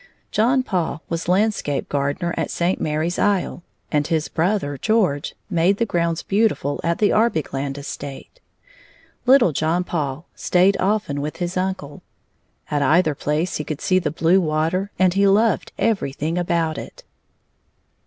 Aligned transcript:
John 0.31 0.63
Paul 0.63 1.03
was 1.09 1.27
landscape 1.27 1.87
gardener 1.87 2.33
at 2.35 2.49
Saint 2.49 2.81
Mary's 2.81 3.19
Isle, 3.19 3.61
and 3.91 4.07
his 4.07 4.29
brother 4.29 4.75
George 4.75 5.35
made 5.47 5.77
the 5.77 5.85
grounds 5.85 6.23
beautiful 6.23 6.81
at 6.83 6.97
the 6.97 7.11
Arbigland 7.13 7.77
estate. 7.77 8.39
Little 9.27 9.51
John 9.51 9.83
Paul 9.83 10.25
stayed 10.33 10.75
often 10.79 11.21
with 11.21 11.37
his 11.37 11.55
uncle. 11.55 12.01
At 12.71 12.81
either 12.81 13.13
place 13.13 13.57
he 13.57 13.63
could 13.63 13.79
see 13.79 13.99
the 13.99 14.09
blue 14.09 14.41
water, 14.41 14.89
and 14.97 15.13
he 15.13 15.27
loved 15.27 15.71
everything 15.77 16.35
about 16.35 16.79
it. 16.79 17.03